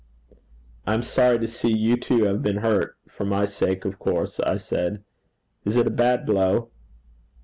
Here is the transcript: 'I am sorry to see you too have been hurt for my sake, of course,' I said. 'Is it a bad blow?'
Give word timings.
'I 0.87 0.93
am 0.95 1.01
sorry 1.03 1.37
to 1.37 1.47
see 1.47 1.71
you 1.71 1.95
too 1.95 2.23
have 2.23 2.41
been 2.41 2.57
hurt 2.65 2.97
for 3.07 3.23
my 3.23 3.45
sake, 3.45 3.85
of 3.85 3.99
course,' 3.99 4.39
I 4.39 4.57
said. 4.57 5.03
'Is 5.63 5.75
it 5.75 5.85
a 5.85 5.91
bad 5.91 6.25
blow?' 6.25 6.71